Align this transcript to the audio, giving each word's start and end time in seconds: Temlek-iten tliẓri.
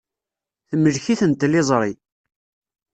Temlek-iten 0.69 1.31
tliẓri. 1.33 1.91